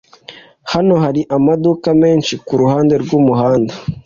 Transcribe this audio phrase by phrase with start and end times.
[0.71, 3.73] hano hari amaduka menshi kuruhande rwumuhanda